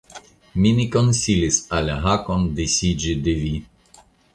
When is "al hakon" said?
1.81-2.51